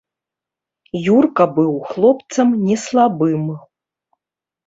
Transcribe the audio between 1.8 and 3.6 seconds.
хлопцам не слабым.